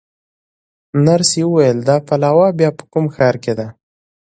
[1.05, 3.67] نرسې وویل: دا پلاوا بیا په کوم ښار کې ده؟